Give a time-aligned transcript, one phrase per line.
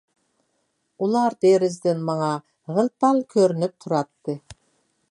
[1.05, 2.31] ئۇلار دېرىزىدىن ماڭا
[2.79, 4.39] غىل-پال كۆرۈنۈپ تۇراتتى.